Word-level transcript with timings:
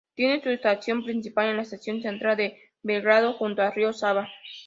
Tiene 0.15 0.41
su 0.41 0.49
estación 0.49 1.03
principal 1.03 1.45
en 1.49 1.57
la 1.57 1.61
Estación 1.61 2.01
Central 2.01 2.35
de 2.35 2.57
Belgrado, 2.81 3.33
junto 3.33 3.61
al 3.61 3.71
río 3.71 3.93
Sava. 3.93 4.27